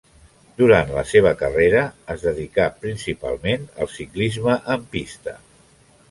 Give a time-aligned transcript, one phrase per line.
[0.59, 5.35] Durant la seva carrera es dedicà principalment al ciclisme en pista.